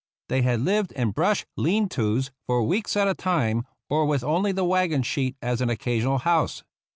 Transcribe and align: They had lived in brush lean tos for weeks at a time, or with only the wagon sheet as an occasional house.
They 0.29 0.41
had 0.41 0.61
lived 0.61 0.93
in 0.93 1.11
brush 1.11 1.45
lean 1.55 1.87
tos 1.87 2.31
for 2.47 2.63
weeks 2.63 2.97
at 2.97 3.07
a 3.07 3.13
time, 3.13 3.67
or 3.87 4.03
with 4.07 4.23
only 4.23 4.51
the 4.51 4.65
wagon 4.65 5.03
sheet 5.03 5.35
as 5.43 5.61
an 5.61 5.69
occasional 5.69 6.17
house. 6.17 6.63